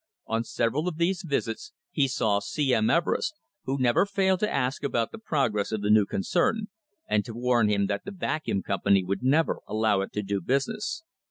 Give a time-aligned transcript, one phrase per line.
[0.25, 2.73] On several of these visits he saw C.
[2.73, 2.89] M.
[2.89, 6.69] Everest, who never failed to ask about the progress of the new concern,
[7.07, 11.03] and to warn him that the Vacuum Company would never allow it to do business.